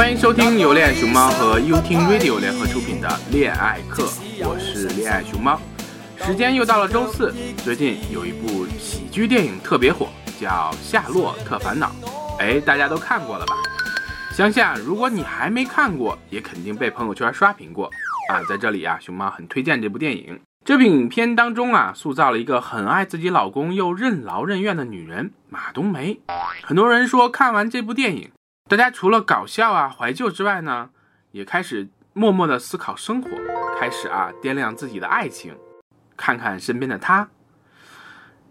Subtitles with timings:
[0.00, 4.04] 欢迎收听由恋爱熊猫和 You Ting Radio 联合出品的恋爱课，
[4.42, 5.60] 我是恋爱熊猫。
[6.24, 10.08] 时间又到了周四，最近有一部喜剧电影特别火，
[10.40, 11.92] 叫《夏洛特烦恼》。
[12.38, 13.54] 哎，大家都看过了吧？
[14.32, 17.90] 相信啊，如果你还没看过，也肯定被朋友圈刷屏过
[18.32, 18.40] 啊。
[18.48, 20.40] 在这里啊，熊猫很推荐这部电影。
[20.64, 26.18] 这部影片当中啊，塑造了一个很爱自己老公又任劳任怨的女人马冬梅。
[26.62, 28.30] 很多人说看完这部电影，
[28.70, 30.90] 大家除了搞笑啊、怀旧之外呢，
[31.32, 33.28] 也开始默默的思考生活，
[33.80, 35.58] 开始啊掂量自己的爱情，
[36.16, 37.28] 看看身边的她。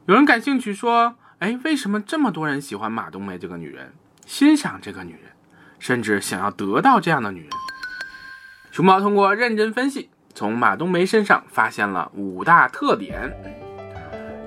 [0.08, 3.94] 有人感兴趣说，哎，为什么这么多人喜欢马冬梅这个女人，
[4.26, 5.32] 欣赏这个女人，
[5.80, 7.52] 甚至想要得到这样的女人？
[8.72, 10.10] 熊猫通过认真分析。
[10.36, 13.34] 从马冬梅身上发现了五大特点。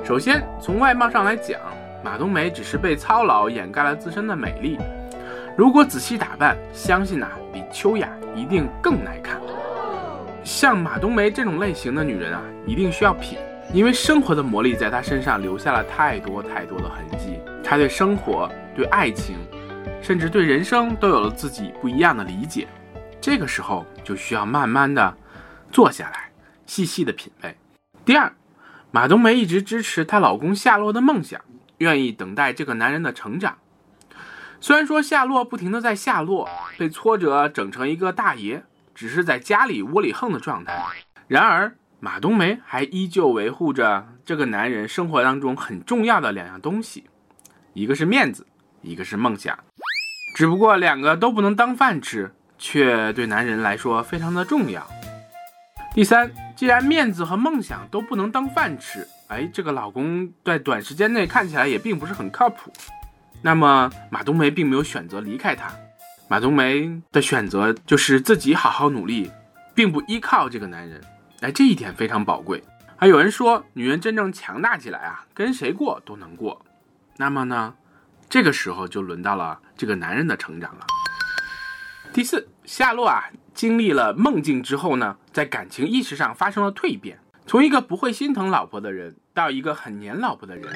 [0.05, 1.59] 首先，从外貌上来讲，
[2.05, 4.79] 马冬梅只是被操劳掩盖了自身的美丽。
[5.56, 9.41] 如果仔细打扮，相信呐，比秋雅一定更耐看。
[10.42, 13.39] 像马冬梅这种类型的女人啊，一定需要品，
[13.73, 17.39] 因为生活的磨砺在她身上留下了太多太多的痕迹。
[17.62, 19.36] 她对生活、对爱情，
[20.00, 22.67] 甚至对人生都有了自己不一样的理解。
[23.20, 25.14] 这个时候就需要慢慢的。
[25.70, 26.30] 坐下来，
[26.67, 27.56] 细细的品味。
[28.05, 28.33] 第二，
[28.91, 31.41] 马冬梅一直支持她老公夏洛的梦想，
[31.78, 33.56] 愿意等待这个男人的成长。
[34.62, 38.62] 虽然说夏洛不停的在下落，被挫折整成一个大爷，
[38.94, 40.80] 只是在家里窝里横的状态，
[41.27, 47.06] 然而马冬梅还依旧维护着这个男人生活当中很重要的两样东西，
[47.72, 48.46] 一个是面子，
[48.83, 49.58] 一个是梦想。
[50.36, 54.86] 只不过两个都不能当饭吃，却对男人来说非常的重要。
[55.92, 62.72] 第三，既然面子和梦想都不能当饭吃，哎，这个老公在短时间内看起来也并不是很靠谱。
[63.41, 65.72] 那么马冬梅并没有选择离开他，
[66.28, 69.30] 马冬梅的选择就是自己好好努力，
[69.74, 71.00] 并不依靠这个男人。
[71.41, 72.62] 哎，这一点非常宝贵。
[72.96, 76.61] 还有人说，女人真正强大起来啊，跟谁过都能过。
[77.17, 77.74] 那么呢，
[78.29, 80.86] 这个时候就轮到了这个男人的成长了。
[82.12, 83.24] 第四，夏洛啊。
[83.55, 90.73] 经历了梦境之后呢，在感情意识上发生了蜕变，从一个不会心疼老婆的人到一个很黏老婆的人，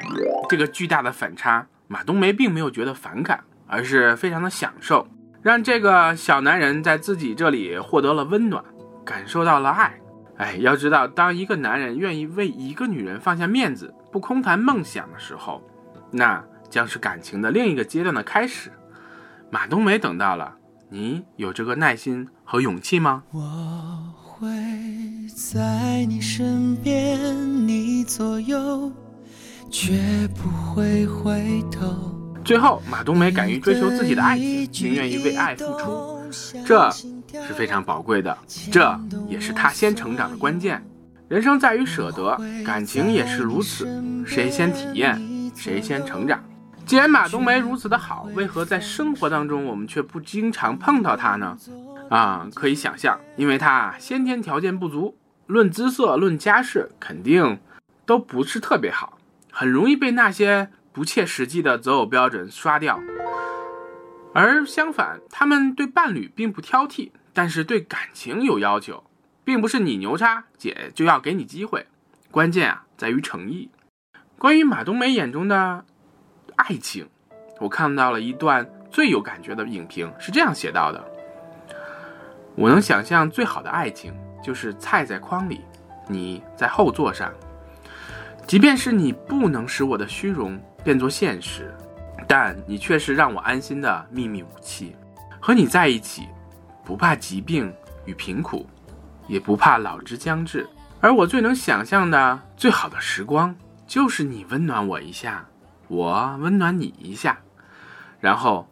[0.50, 5.06] 这个巨大的反差，马冬梅并没有觉得反感，而是非常的享受，
[5.42, 8.64] 让这个小男人在自己这里获得了温暖，
[9.04, 9.98] 感受到了爱。
[10.36, 15.62] 哎，要知道，当一个男人愿意为一个女人放下面子，不空谈梦想的时候，
[16.10, 18.70] 那将是感情的另一个阶段的开始。
[19.50, 20.54] 马冬梅等到了。
[20.88, 23.24] 你有这个耐心和勇气吗？
[23.32, 23.40] 我
[24.22, 24.48] 会
[25.34, 28.92] 在你身边，你左右，
[29.70, 32.14] 绝不会回头。
[32.44, 36.22] 最后，马冬梅敢于追求自己的爱情，并愿意为爱付出，
[36.64, 38.36] 这是非常宝贵的，
[38.70, 40.84] 这也是她先成长的关键。
[41.28, 43.88] 人生在于舍得，感情也是如此，
[44.24, 45.20] 谁先体验，
[45.56, 46.40] 谁先成长。
[46.84, 51.58] 既然马冬梅如此的好，为何在生活当中我们却不经常碰到她呢？
[52.08, 55.16] 啊，可以想象，因为她先天条件不足，
[55.46, 57.58] 论姿色、论家世，肯定
[58.04, 59.15] 都不是特别好，
[59.58, 63.00] 很容易被那些不切实际的择偶标准刷掉。
[64.34, 69.02] 而相反，他们对伴侣并不挑剔，但是对感情有要求，
[69.44, 71.86] 并不是你牛叉姐就要给你机会，
[72.30, 73.70] 关键啊在于诚意。
[74.36, 75.86] 关于马冬梅眼中的。
[76.56, 77.08] 爱情，
[77.58, 81.02] 我看到了一段最有感觉的影评，是这样写到的：
[82.54, 85.62] 我能想象最好的爱情，就是菜在筐里，
[86.08, 87.32] 你在后座上。
[88.46, 91.74] 即便是你不能使我的虚荣变作现实，
[92.28, 94.94] 但你却是让我安心的秘密武器。
[95.40, 96.28] 和你在一起，
[96.84, 97.74] 不怕疾病
[98.04, 98.64] 与贫苦，
[99.26, 100.64] 也不怕老之将至。
[101.00, 105.44] 而我最能想象的最好的时光，就是你温暖我一下。
[105.88, 107.38] 我温暖你一下，
[108.20, 108.68] 然后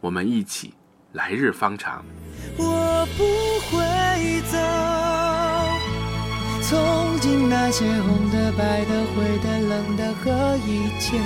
[0.00, 0.72] 我们一起
[1.12, 2.02] 来日方长。
[2.56, 3.24] 我不
[3.70, 4.58] 会走，
[6.68, 11.18] 从今那些红的、白的、灰的、冷的和一切。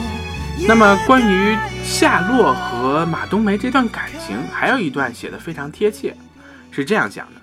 [0.69, 6.15] 那么，关于夏洛和马冬梅这段感情，还有一段写的非常贴切，
[6.71, 7.41] 是这样讲的：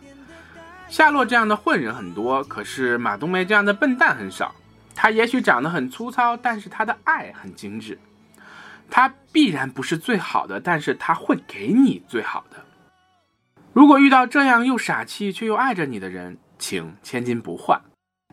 [0.88, 4.56] 夏洛这样的混人很多，可是马冬梅这样的笨蛋很少。
[4.96, 8.00] 他也许长得很粗糙，但是他的爱很精致。
[8.90, 12.64] 他必然不是最好的，但是他会给你最好的。
[13.74, 17.82] 如果遇到这样又傻气却又爱着你的人，请千金不换。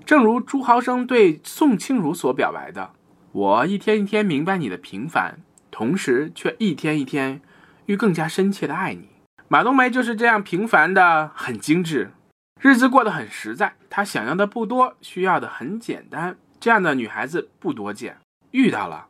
[0.06, 2.92] 正如朱豪生对宋清如所表白的
[3.32, 5.40] ：“我一天一天明白你的平凡，
[5.72, 7.40] 同时却一天一天
[7.86, 9.08] 愈更加深切的爱你。”
[9.48, 12.12] 马冬梅就是这样平凡的很精致，
[12.60, 13.74] 日子过得很实在。
[13.90, 16.36] 她想要的不多，需要的很简单。
[16.60, 18.16] 这样的女孩子不多见，
[18.52, 19.06] 遇到了，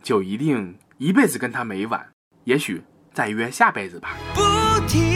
[0.00, 2.06] 就一定一辈子跟她没完。
[2.44, 2.80] 也许
[3.12, 4.16] 再约下辈子吧。
[4.32, 4.40] 不
[4.86, 5.15] 停。